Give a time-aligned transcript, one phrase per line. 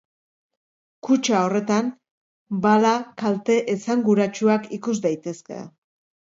[1.07, 1.91] Kutxa horretan,
[2.63, 5.63] bala kalte esanguratsuak ikus daitezke.